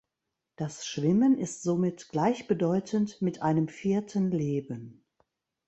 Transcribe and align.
Das 0.55 0.87
Schwimmen 0.87 1.37
ist 1.37 1.61
somit 1.61 2.09
gleichbedeutend 2.09 3.21
mit 3.21 3.43
einem 3.43 3.67
vierten 3.67 4.31
Leben. 4.31 5.05